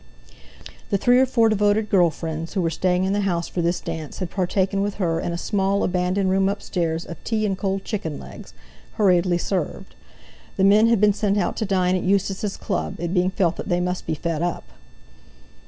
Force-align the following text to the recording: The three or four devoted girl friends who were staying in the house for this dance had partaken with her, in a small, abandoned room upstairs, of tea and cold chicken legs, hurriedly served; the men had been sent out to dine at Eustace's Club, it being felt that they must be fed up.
The 0.89 0.97
three 0.97 1.19
or 1.19 1.27
four 1.27 1.47
devoted 1.47 1.87
girl 1.91 2.09
friends 2.09 2.55
who 2.55 2.61
were 2.63 2.71
staying 2.71 3.03
in 3.03 3.13
the 3.13 3.19
house 3.19 3.47
for 3.47 3.61
this 3.61 3.79
dance 3.79 4.17
had 4.17 4.31
partaken 4.31 4.81
with 4.81 4.95
her, 4.95 5.19
in 5.19 5.31
a 5.31 5.37
small, 5.37 5.83
abandoned 5.83 6.31
room 6.31 6.49
upstairs, 6.49 7.05
of 7.05 7.23
tea 7.23 7.45
and 7.45 7.55
cold 7.55 7.83
chicken 7.83 8.19
legs, 8.19 8.55
hurriedly 8.93 9.37
served; 9.37 9.93
the 10.57 10.63
men 10.63 10.87
had 10.87 10.99
been 10.99 11.13
sent 11.13 11.37
out 11.37 11.55
to 11.57 11.65
dine 11.65 11.95
at 11.95 12.01
Eustace's 12.01 12.57
Club, 12.57 12.95
it 12.97 13.13
being 13.13 13.29
felt 13.29 13.57
that 13.57 13.69
they 13.69 13.79
must 13.79 14.07
be 14.07 14.15
fed 14.15 14.41
up. 14.41 14.63